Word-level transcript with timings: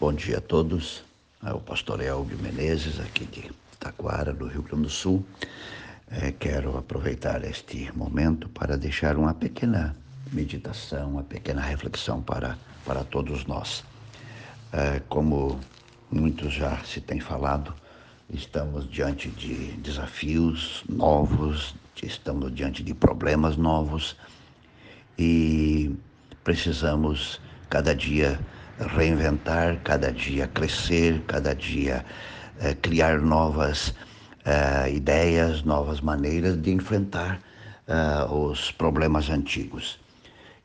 Bom 0.00 0.12
dia 0.12 0.38
a 0.38 0.40
todos. 0.40 1.04
É 1.46 1.52
o 1.52 1.60
pastor 1.60 2.02
Elvio 2.02 2.36
Menezes, 2.38 2.98
aqui 2.98 3.24
de 3.26 3.48
Taquara, 3.78 4.32
do 4.32 4.48
Rio 4.48 4.60
Grande 4.60 4.82
do 4.82 4.90
Sul. 4.90 5.24
É, 6.10 6.32
quero 6.32 6.76
aproveitar 6.76 7.44
este 7.44 7.96
momento 7.96 8.48
para 8.48 8.76
deixar 8.76 9.16
uma 9.16 9.32
pequena 9.32 9.96
meditação, 10.32 11.10
uma 11.10 11.22
pequena 11.22 11.62
reflexão 11.62 12.20
para, 12.20 12.58
para 12.84 13.04
todos 13.04 13.46
nós. 13.46 13.84
É, 14.72 15.00
como 15.08 15.60
muitos 16.10 16.52
já 16.52 16.76
se 16.78 17.00
tem 17.00 17.20
falado, 17.20 17.72
estamos 18.28 18.90
diante 18.90 19.28
de 19.28 19.54
desafios 19.76 20.82
novos, 20.88 21.72
estamos 22.02 22.52
diante 22.52 22.82
de 22.82 22.92
problemas 22.92 23.56
novos 23.56 24.16
e 25.16 25.94
precisamos 26.42 27.40
cada 27.70 27.94
dia 27.94 28.40
reinventar, 28.78 29.80
cada 29.82 30.12
dia 30.12 30.46
crescer, 30.48 31.22
cada 31.26 31.54
dia 31.54 32.04
eh, 32.60 32.74
criar 32.74 33.20
novas 33.20 33.94
eh, 34.44 34.92
ideias, 34.92 35.62
novas 35.62 36.00
maneiras 36.00 36.60
de 36.60 36.72
enfrentar 36.72 37.40
eh, 37.86 38.26
os 38.30 38.70
problemas 38.70 39.30
antigos. 39.30 39.98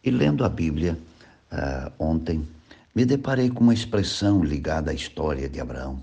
E 0.03 0.11
lendo 0.11 0.45
a 0.45 0.49
Bíblia 0.49 0.97
ontem, 1.97 2.47
me 2.95 3.05
deparei 3.05 3.49
com 3.49 3.63
uma 3.63 3.73
expressão 3.73 4.43
ligada 4.43 4.91
à 4.91 4.93
história 4.93 5.49
de 5.49 5.59
Abraão, 5.59 6.01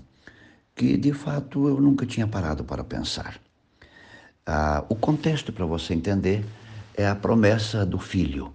que 0.75 0.97
de 0.97 1.13
fato 1.13 1.67
eu 1.67 1.79
nunca 1.79 2.05
tinha 2.05 2.27
parado 2.27 2.63
para 2.63 2.83
pensar. 2.83 3.39
Ah, 4.45 4.85
o 4.87 4.95
contexto, 4.95 5.51
para 5.51 5.65
você 5.65 5.93
entender, 5.93 6.45
é 6.95 7.05
a 7.05 7.13
promessa 7.13 7.85
do 7.85 7.99
filho. 7.99 8.53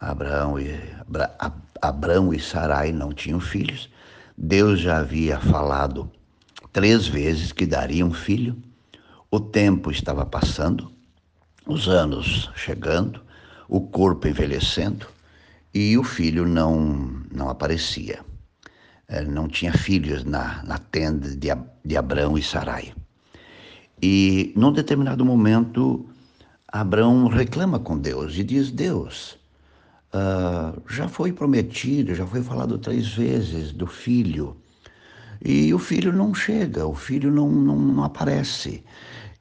Abraão 0.00 0.58
e, 0.58 0.72
Abra, 0.98 1.36
Abraão 1.82 2.32
e 2.32 2.40
Sarai 2.40 2.90
não 2.90 3.12
tinham 3.12 3.38
filhos. 3.38 3.90
Deus 4.36 4.80
já 4.80 4.98
havia 4.98 5.38
falado 5.38 6.10
três 6.72 7.06
vezes 7.06 7.52
que 7.52 7.66
daria 7.66 8.06
um 8.06 8.14
filho. 8.14 8.56
O 9.30 9.38
tempo 9.38 9.90
estava 9.90 10.24
passando, 10.24 10.90
os 11.66 11.86
anos 11.86 12.50
chegando, 12.56 13.20
o 13.68 13.80
corpo 13.82 14.26
envelhecendo 14.26 15.06
e 15.74 15.96
o 15.98 16.02
filho 16.02 16.48
não, 16.48 17.22
não 17.30 17.50
aparecia. 17.50 18.20
Ele 19.08 19.28
não 19.28 19.48
tinha 19.48 19.72
filhos 19.72 20.24
na, 20.24 20.62
na 20.62 20.78
tenda 20.78 21.28
de, 21.36 21.48
de 21.84 21.96
Abraão 21.96 22.38
e 22.38 22.42
Sarai. 22.42 22.94
E 24.00 24.52
num 24.56 24.72
determinado 24.72 25.24
momento, 25.24 26.08
Abraão 26.66 27.26
reclama 27.26 27.78
com 27.78 27.98
Deus 27.98 28.36
e 28.38 28.42
diz: 28.42 28.70
Deus, 28.70 29.39
uh, 30.14 30.80
já 30.88 31.08
foi 31.08 31.32
prometido, 31.32 32.14
já 32.14 32.26
foi 32.26 32.42
falado 32.42 32.78
três 32.78 33.08
vezes 33.08 33.72
do 33.72 33.86
filho, 33.86 34.56
e 35.42 35.72
o 35.72 35.78
filho 35.78 36.12
não 36.12 36.34
chega, 36.34 36.86
o 36.86 36.94
filho 36.94 37.30
não, 37.30 37.50
não, 37.50 37.76
não 37.76 38.04
aparece. 38.04 38.84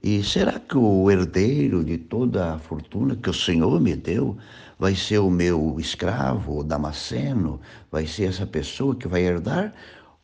E 0.02 0.23
será 0.23 0.59
que 0.59 0.78
o 0.78 1.12
herdeiro 1.12 1.84
de 1.84 1.97
toda 1.97 2.53
a 2.53 2.58
fortuna 2.58 3.17
que 3.17 3.30
o 3.30 3.34
Senhor 3.34 3.81
me 3.81 3.95
deu 3.97 4.38
vai 4.78 4.95
ser 4.95 5.17
o 5.20 5.30
meu 5.30 5.75
escravo, 5.78 6.59
o 6.59 6.64
Damasceno? 6.64 7.59
Vai 7.92 8.08
ser 8.08 8.30
essa 8.30 8.47
pessoa 8.47 8.95
que 8.95 9.09
vai 9.09 9.23
herdar? 9.23 9.73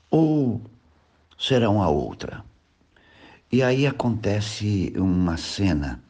Ou 0.10 0.62
será 1.38 1.70
uma 1.70 1.90
outra? 1.90 2.42
E 3.52 3.62
aí 3.62 3.86
acontece 3.86 4.94
uma 4.96 5.36
cena 5.36 6.02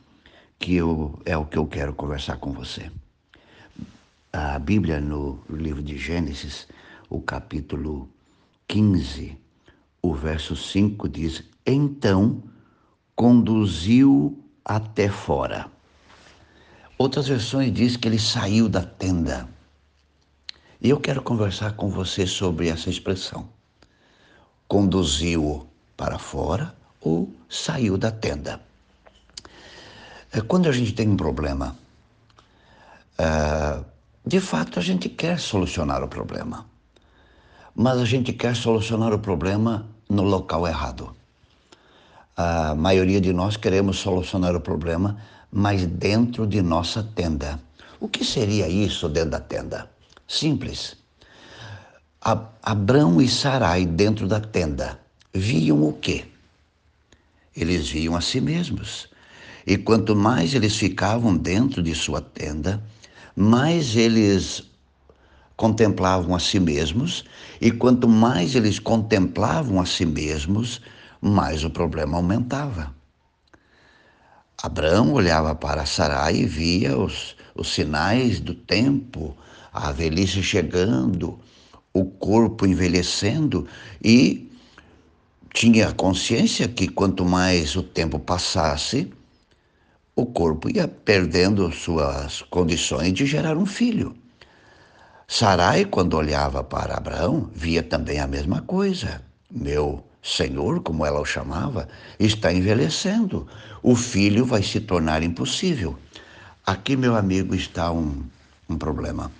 que 0.59 0.75
eu, 0.75 1.19
é 1.25 1.35
o 1.35 1.45
que 1.45 1.57
eu 1.57 1.65
quero 1.65 1.93
conversar 1.93 2.37
com 2.37 2.53
você. 2.53 2.91
A 4.37 4.59
Bíblia, 4.59 4.99
no 4.99 5.41
livro 5.49 5.81
de 5.81 5.97
Gênesis, 5.97 6.67
o 7.09 7.21
capítulo 7.21 8.09
15, 8.67 9.37
o 10.01 10.13
verso 10.13 10.57
5 10.57 11.07
diz: 11.07 11.41
Então 11.65 12.43
conduziu 13.15 14.37
até 14.65 15.07
fora. 15.07 15.71
Outras 16.97 17.29
versões 17.29 17.71
diz 17.71 17.95
que 17.95 18.09
ele 18.09 18.19
saiu 18.19 18.67
da 18.67 18.83
tenda. 18.83 19.47
E 20.81 20.89
eu 20.89 20.99
quero 20.99 21.21
conversar 21.21 21.71
com 21.77 21.87
você 21.87 22.27
sobre 22.27 22.67
essa 22.67 22.89
expressão. 22.89 23.47
Conduziu 24.67 25.65
para 25.95 26.19
fora 26.19 26.75
ou 26.99 27.33
saiu 27.47 27.97
da 27.97 28.11
tenda. 28.11 28.59
É, 30.29 30.41
quando 30.41 30.67
a 30.67 30.73
gente 30.73 30.91
tem 30.91 31.07
um 31.07 31.15
problema, 31.15 31.77
é, 33.17 33.94
de 34.25 34.39
fato 34.39 34.79
a 34.79 34.81
gente 34.81 35.07
quer 35.07 35.39
solucionar 35.39 36.03
o 36.03 36.07
problema, 36.07 36.65
mas 37.75 37.99
a 37.99 38.05
gente 38.05 38.33
quer 38.33 38.55
solucionar 38.55 39.13
o 39.13 39.19
problema 39.19 39.87
no 40.09 40.23
local 40.23 40.67
errado. 40.67 41.15
A 42.35 42.73
maioria 42.75 43.21
de 43.21 43.31
nós 43.31 43.55
queremos 43.55 43.99
solucionar 43.99 44.55
o 44.55 44.61
problema, 44.61 45.17
mas 45.51 45.85
dentro 45.85 46.47
de 46.47 46.61
nossa 46.61 47.03
tenda. 47.03 47.59
O 47.99 48.07
que 48.07 48.25
seria 48.25 48.67
isso 48.67 49.07
dentro 49.07 49.31
da 49.31 49.39
tenda? 49.39 49.89
Simples. 50.27 50.97
Abrão 52.63 53.21
e 53.21 53.29
Sarai 53.29 53.85
dentro 53.85 54.27
da 54.27 54.39
tenda 54.39 54.99
viam 55.33 55.83
o 55.83 55.93
quê? 55.93 56.25
Eles 57.55 57.89
viam 57.89 58.15
a 58.15 58.21
si 58.21 58.41
mesmos. 58.41 59.07
E 59.65 59.77
quanto 59.77 60.15
mais 60.15 60.53
eles 60.53 60.75
ficavam 60.75 61.37
dentro 61.37 61.81
de 61.81 61.93
sua 61.95 62.21
tenda, 62.21 62.83
mais 63.35 63.95
eles 63.95 64.63
contemplavam 65.57 66.35
a 66.35 66.39
si 66.39 66.59
mesmos, 66.59 67.25
e 67.59 67.71
quanto 67.71 68.07
mais 68.07 68.55
eles 68.55 68.79
contemplavam 68.79 69.79
a 69.79 69.85
si 69.85 70.05
mesmos, 70.05 70.81
mais 71.21 71.63
o 71.63 71.69
problema 71.69 72.17
aumentava. 72.17 72.93
Abraão 74.61 75.13
olhava 75.13 75.53
para 75.53 75.85
Sarai 75.85 76.37
e 76.37 76.45
via 76.45 76.97
os, 76.97 77.35
os 77.55 77.73
sinais 77.73 78.39
do 78.39 78.53
tempo, 78.53 79.35
a 79.71 79.91
velhice 79.91 80.41
chegando, 80.41 81.37
o 81.93 82.05
corpo 82.05 82.65
envelhecendo 82.65 83.67
e 84.03 84.49
tinha 85.53 85.93
consciência 85.93 86.67
que 86.67 86.87
quanto 86.87 87.23
mais 87.23 87.75
o 87.75 87.83
tempo 87.83 88.19
passasse, 88.19 89.11
o 90.15 90.25
corpo 90.25 90.69
ia 90.69 90.87
perdendo 90.87 91.69
suas 91.73 92.41
condições 92.43 93.13
de 93.13 93.25
gerar 93.25 93.57
um 93.57 93.65
filho. 93.65 94.15
Sarai, 95.27 95.85
quando 95.85 96.15
olhava 96.15 96.63
para 96.63 96.95
Abraão, 96.95 97.49
via 97.53 97.83
também 97.83 98.19
a 98.19 98.27
mesma 98.27 98.61
coisa. 98.61 99.21
Meu 99.51 100.03
senhor, 100.23 100.81
como 100.81 101.05
ela 101.05 101.19
o 101.19 101.25
chamava, 101.25 101.87
está 102.17 102.53
envelhecendo. 102.53 103.45
O 103.83 103.95
filho 103.95 104.45
vai 104.45 104.63
se 104.63 104.79
tornar 104.79 105.21
impossível. 105.21 105.97
Aqui, 106.65 106.95
meu 106.95 107.15
amigo, 107.15 107.53
está 107.53 107.91
um, 107.91 108.23
um 108.69 108.77
problema. 108.77 109.31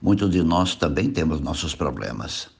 Muitos 0.00 0.30
de 0.30 0.42
nós 0.42 0.74
também 0.74 1.10
temos 1.10 1.40
nossos 1.40 1.74
problemas 1.74 2.50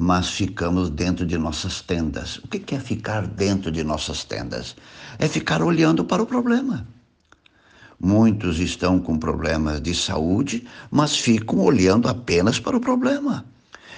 mas 0.00 0.30
ficamos 0.30 0.88
dentro 0.88 1.26
de 1.26 1.36
nossas 1.36 1.82
tendas. 1.82 2.38
O 2.38 2.48
que 2.48 2.74
é 2.74 2.80
ficar 2.80 3.26
dentro 3.26 3.70
de 3.70 3.84
nossas 3.84 4.24
tendas? 4.24 4.74
É 5.18 5.28
ficar 5.28 5.60
olhando 5.60 6.02
para 6.06 6.22
o 6.22 6.26
problema. 6.26 6.88
Muitos 8.00 8.58
estão 8.60 8.98
com 8.98 9.18
problemas 9.18 9.78
de 9.78 9.94
saúde, 9.94 10.66
mas 10.90 11.18
ficam 11.18 11.58
olhando 11.58 12.08
apenas 12.08 12.58
para 12.58 12.78
o 12.78 12.80
problema. 12.80 13.44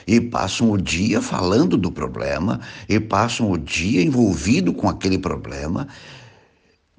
E 0.04 0.20
passam 0.20 0.72
o 0.72 0.76
dia 0.76 1.22
falando 1.22 1.76
do 1.76 1.92
problema, 1.92 2.58
e 2.88 2.98
passam 2.98 3.52
o 3.52 3.56
dia 3.56 4.02
envolvido 4.02 4.72
com 4.72 4.88
aquele 4.88 5.18
problema. 5.18 5.86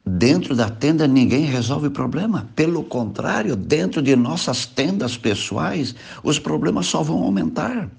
Dentro 0.05 0.55
da 0.55 0.69
tenda 0.69 1.05
ninguém 1.05 1.43
resolve 1.43 1.87
o 1.87 1.91
problema. 1.91 2.49
Pelo 2.55 2.85
contrário, 2.85 3.53
dentro 3.57 4.01
de 4.01 4.15
nossas 4.15 4.65
tendas 4.65 5.17
pessoais, 5.17 5.93
os 6.23 6.39
problemas 6.39 6.85
só 6.85 7.03
vão 7.03 7.21
aumentar. 7.21 7.91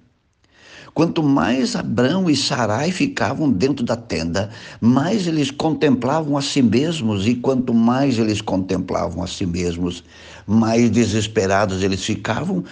Quanto 0.94 1.24
mais 1.24 1.74
Abrão 1.74 2.30
e 2.30 2.36
Sarai 2.36 2.92
ficavam 2.92 3.50
dentro 3.50 3.84
da 3.84 3.96
tenda, 3.96 4.50
mais 4.80 5.26
eles 5.26 5.50
contemplavam 5.50 6.38
a 6.38 6.42
si 6.42 6.62
mesmos, 6.62 7.26
e 7.26 7.34
quanto 7.34 7.74
mais 7.74 8.16
eles 8.16 8.40
contemplavam 8.40 9.20
a 9.20 9.26
si 9.26 9.44
mesmos, 9.44 10.04
mais 10.46 10.88
desesperados 10.90 11.82
eles 11.82 12.04
ficavam 12.04 12.62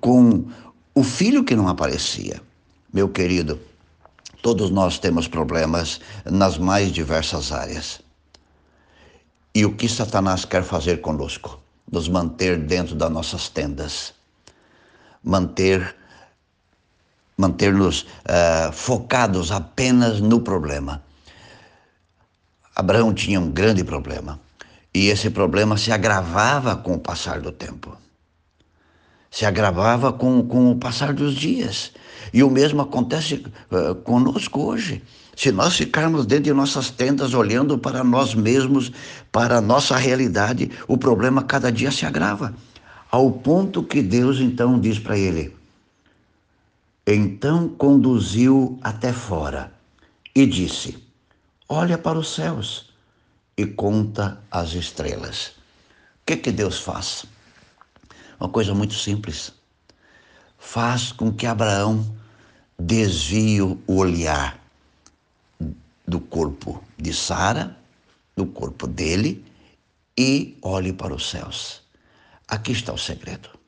com 0.00 0.44
o 0.94 1.02
filho 1.02 1.42
que 1.42 1.56
não 1.56 1.66
aparecia. 1.66 2.40
Meu 2.92 3.08
querido, 3.08 3.58
todos 4.42 4.70
nós 4.70 5.00
temos 5.00 5.26
problemas 5.26 6.00
nas 6.24 6.58
mais 6.58 6.92
diversas 6.92 7.50
áreas. 7.50 8.00
E 9.52 9.64
o 9.66 9.74
que 9.74 9.88
Satanás 9.88 10.44
quer 10.44 10.62
fazer 10.62 11.00
conosco? 11.00 11.60
Nos 11.90 12.08
manter 12.08 12.56
dentro 12.58 12.94
das 12.94 13.10
nossas 13.10 13.48
tendas, 13.48 14.14
manter 15.22 15.96
manter-nos 17.42 18.02
uh, 18.02 18.72
focados 18.72 19.50
apenas 19.50 20.20
no 20.20 20.40
problema. 20.40 21.02
Abraão 22.74 23.12
tinha 23.12 23.40
um 23.40 23.50
grande 23.50 23.82
problema 23.82 24.38
e 24.94 25.08
esse 25.08 25.28
problema 25.28 25.76
se 25.76 25.90
agravava 25.90 26.76
com 26.76 26.94
o 26.94 27.00
passar 27.00 27.40
do 27.40 27.50
tempo. 27.50 27.96
se 29.30 29.46
agravava 29.46 30.12
com, 30.12 30.46
com 30.46 30.70
o 30.70 30.76
passar 30.76 31.14
dos 31.14 31.34
dias. 31.34 31.92
E 32.34 32.42
o 32.42 32.50
mesmo 32.50 32.82
acontece 32.82 33.34
uh, 33.70 33.94
conosco 33.94 34.60
hoje. 34.60 35.02
Se 35.34 35.50
nós 35.50 35.74
ficarmos 35.74 36.26
dentro 36.26 36.44
de 36.44 36.52
nossas 36.52 36.90
tendas 36.90 37.32
olhando 37.32 37.78
para 37.78 38.04
nós 38.04 38.34
mesmos, 38.34 38.92
para 39.32 39.56
a 39.56 39.60
nossa 39.62 39.96
realidade, 39.96 40.70
o 40.86 40.98
problema 40.98 41.42
cada 41.42 41.72
dia 41.72 41.90
se 41.90 42.04
agrava. 42.04 42.54
Ao 43.10 43.30
ponto 43.30 43.82
que 43.82 44.02
Deus 44.02 44.38
então 44.38 44.78
diz 44.78 44.98
para 44.98 45.16
ele: 45.16 45.56
Então 47.06 47.68
conduziu 47.68 48.78
até 48.80 49.12
fora 49.12 49.72
e 50.34 50.46
disse: 50.46 51.02
Olha 51.68 51.98
para 51.98 52.18
os 52.18 52.34
céus 52.34 52.92
e 53.56 53.66
conta 53.66 54.40
as 54.50 54.72
estrelas. 54.74 55.48
O 55.48 56.26
que, 56.26 56.36
que 56.36 56.52
Deus 56.52 56.78
faz? 56.78 57.24
Uma 58.38 58.48
coisa 58.48 58.72
muito 58.72 58.94
simples. 58.94 59.52
Faz 60.58 61.10
com 61.10 61.32
que 61.32 61.44
Abraão 61.44 62.16
desvie 62.78 63.60
o 63.60 63.80
olhar 63.88 64.60
do 66.06 66.20
corpo 66.20 66.82
de 66.96 67.12
Sara, 67.12 67.76
do 68.36 68.46
corpo 68.46 68.86
dele, 68.86 69.44
e 70.16 70.56
olhe 70.62 70.92
para 70.92 71.14
os 71.14 71.28
céus. 71.28 71.82
Aqui 72.46 72.72
está 72.72 72.92
o 72.92 72.98
segredo. 72.98 73.61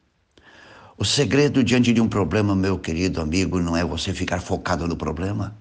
O 0.97 1.05
segredo 1.05 1.63
diante 1.65 1.93
de 1.93 2.01
um 2.01 2.09
problema, 2.09 2.55
meu 2.55 2.79
querido 2.79 3.21
amigo, 3.21 3.61
não 3.61 3.77
é 3.77 3.85
você 3.85 4.13
ficar 4.13 4.41
focado 4.41 4.87
no 4.87 4.97
problema 4.97 5.57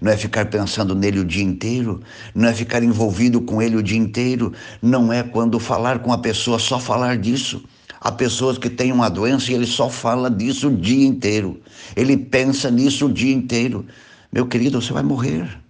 não 0.00 0.12
é 0.12 0.16
ficar 0.16 0.46
pensando 0.46 0.94
nele 0.94 1.18
o 1.18 1.24
dia 1.24 1.42
inteiro, 1.42 2.00
não 2.34 2.48
é 2.48 2.54
ficar 2.54 2.82
envolvido 2.82 3.40
com 3.40 3.60
ele 3.60 3.76
o 3.76 3.82
dia 3.82 3.98
inteiro, 3.98 4.52
não 4.80 5.12
é 5.12 5.22
quando 5.22 5.58
falar 5.58 5.98
com 6.00 6.12
a 6.12 6.18
pessoa 6.18 6.58
só 6.58 6.78
falar 6.78 7.16
disso. 7.16 7.62
Há 8.00 8.10
pessoas 8.10 8.58
que 8.58 8.68
têm 8.68 8.90
uma 8.90 9.08
doença 9.08 9.52
e 9.52 9.54
ele 9.54 9.66
só 9.66 9.88
fala 9.88 10.30
disso 10.30 10.68
o 10.68 10.76
dia 10.76 11.06
inteiro. 11.06 11.60
Ele 11.94 12.16
pensa 12.16 12.70
nisso 12.70 13.06
o 13.06 13.12
dia 13.12 13.32
inteiro. 13.32 13.86
Meu 14.32 14.46
querido, 14.46 14.80
você 14.80 14.92
vai 14.92 15.04
morrer. 15.04 15.60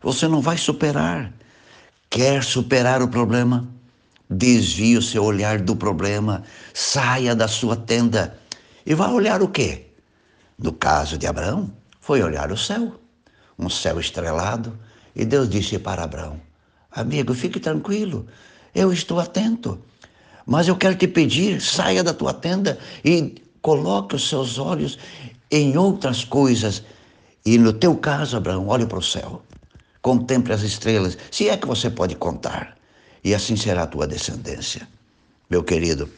Você 0.00 0.28
não 0.28 0.40
vai 0.40 0.56
superar. 0.56 1.32
Quer 2.08 2.44
superar 2.44 3.02
o 3.02 3.08
problema? 3.08 3.68
Desvie 4.30 4.96
o 4.96 5.02
seu 5.02 5.24
olhar 5.24 5.58
do 5.58 5.74
problema, 5.74 6.44
saia 6.72 7.34
da 7.34 7.48
sua 7.48 7.74
tenda. 7.74 8.38
E 8.86 8.94
vá 8.94 9.10
olhar 9.10 9.42
o 9.42 9.48
quê? 9.48 9.88
No 10.56 10.72
caso 10.72 11.18
de 11.18 11.26
Abraão, 11.26 11.72
foi 12.00 12.22
olhar 12.22 12.52
o 12.52 12.56
céu. 12.56 12.94
Um 13.58 13.68
céu 13.68 13.98
estrelado, 13.98 14.78
e 15.14 15.24
Deus 15.24 15.48
disse 15.48 15.78
para 15.78 16.04
Abraão: 16.04 16.40
Amigo, 16.90 17.34
fique 17.34 17.58
tranquilo, 17.60 18.26
eu 18.74 18.92
estou 18.92 19.20
atento, 19.20 19.82
mas 20.46 20.68
eu 20.68 20.76
quero 20.76 20.94
te 20.94 21.06
pedir, 21.08 21.60
saia 21.60 22.02
da 22.02 22.14
tua 22.14 22.32
tenda 22.32 22.78
e 23.04 23.34
coloque 23.60 24.14
os 24.14 24.28
seus 24.28 24.58
olhos 24.58 24.98
em 25.50 25.76
outras 25.76 26.24
coisas. 26.24 26.82
E 27.44 27.58
no 27.58 27.72
teu 27.72 27.96
caso, 27.96 28.36
Abraão, 28.36 28.68
olhe 28.68 28.86
para 28.86 28.98
o 28.98 29.02
céu, 29.02 29.42
contemple 30.00 30.52
as 30.52 30.62
estrelas, 30.62 31.18
se 31.30 31.48
é 31.48 31.56
que 31.56 31.66
você 31.66 31.90
pode 31.90 32.14
contar, 32.14 32.76
e 33.22 33.34
assim 33.34 33.56
será 33.56 33.82
a 33.82 33.86
tua 33.86 34.06
descendência. 34.06 34.88
Meu 35.48 35.62
querido, 35.62 36.08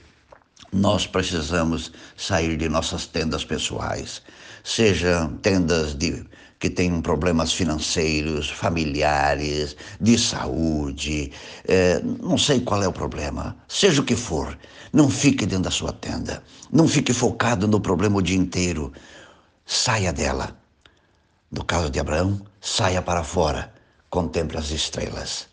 nós 0.72 1.06
precisamos 1.06 1.92
sair 2.16 2.56
de 2.56 2.68
nossas 2.68 3.06
tendas 3.06 3.44
pessoais, 3.44 4.22
sejam 4.64 5.36
tendas 5.36 5.94
de 5.94 6.24
que 6.62 6.70
têm 6.70 7.02
problemas 7.02 7.52
financeiros, 7.52 8.48
familiares, 8.48 9.76
de 10.00 10.16
saúde, 10.16 11.32
é, 11.66 12.00
não 12.00 12.38
sei 12.38 12.60
qual 12.60 12.80
é 12.84 12.86
o 12.86 12.92
problema, 12.92 13.56
seja 13.66 14.00
o 14.00 14.04
que 14.04 14.14
for, 14.14 14.56
não 14.92 15.10
fique 15.10 15.44
dentro 15.44 15.64
da 15.64 15.72
sua 15.72 15.92
tenda, 15.92 16.40
não 16.70 16.86
fique 16.86 17.12
focado 17.12 17.66
no 17.66 17.80
problema 17.80 18.18
o 18.18 18.22
dia 18.22 18.36
inteiro, 18.36 18.92
saia 19.66 20.12
dela. 20.12 20.56
No 21.50 21.64
caso 21.64 21.90
de 21.90 21.98
Abraão, 21.98 22.40
saia 22.60 23.02
para 23.02 23.24
fora, 23.24 23.74
contemple 24.08 24.56
as 24.56 24.70
estrelas. 24.70 25.48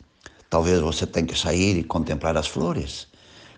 Talvez 0.50 0.80
você 0.80 1.06
tenha 1.06 1.28
que 1.28 1.38
sair 1.38 1.78
e 1.78 1.84
contemplar 1.84 2.36
as 2.36 2.48
flores, 2.48 3.08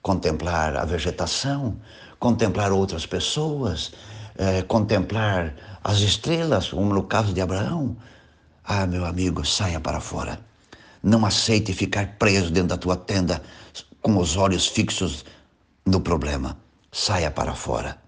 contemplar 0.00 0.76
a 0.76 0.84
vegetação, 0.84 1.78
contemplar 2.18 2.72
outras 2.72 3.04
pessoas, 3.04 3.92
é, 4.36 4.62
contemplar 4.62 5.54
as 5.84 5.98
estrelas, 5.98 6.70
como 6.70 6.94
no 6.94 7.02
caso 7.02 7.34
de 7.34 7.40
Abraão. 7.40 7.96
Ah, 8.64 8.86
meu 8.86 9.04
amigo, 9.04 9.44
saia 9.44 9.78
para 9.78 10.00
fora. 10.00 10.40
Não 11.02 11.26
aceite 11.26 11.72
ficar 11.72 12.16
preso 12.18 12.50
dentro 12.50 12.70
da 12.70 12.76
tua 12.76 12.96
tenda 12.96 13.42
com 14.00 14.16
os 14.16 14.36
olhos 14.36 14.66
fixos 14.66 15.24
no 15.84 16.00
problema. 16.00 16.56
Saia 16.90 17.30
para 17.30 17.54
fora 17.54 18.00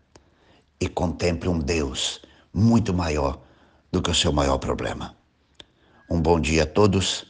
e 0.80 0.88
contemple 0.88 1.48
um 1.48 1.58
Deus 1.58 2.22
muito 2.52 2.94
maior 2.94 3.40
do 3.92 4.00
que 4.00 4.10
o 4.10 4.14
seu 4.14 4.32
maior 4.32 4.58
problema. 4.58 5.14
Um 6.10 6.20
bom 6.20 6.40
dia 6.40 6.62
a 6.62 6.66
todos 6.66 7.29